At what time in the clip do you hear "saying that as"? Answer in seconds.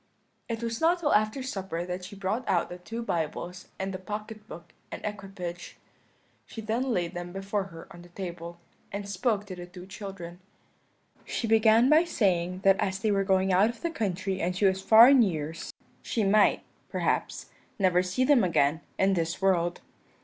12.05-12.97